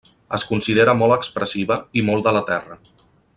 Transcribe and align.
Es 0.37 0.45
considera 0.51 0.95
molt 1.01 1.15
expressiva 1.17 1.79
i 2.01 2.05
molt 2.09 2.27
de 2.29 2.35
la 2.39 2.43
terra. 2.49 2.81